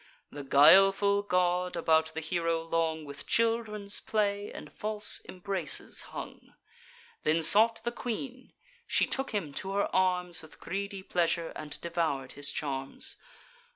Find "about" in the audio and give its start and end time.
1.75-2.15